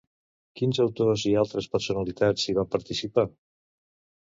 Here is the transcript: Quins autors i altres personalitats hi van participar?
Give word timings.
Quins 0.61 0.79
autors 0.85 1.25
i 1.33 1.35
altres 1.43 1.69
personalitats 1.77 2.49
hi 2.49 2.57
van 2.61 2.73
participar? 2.79 3.29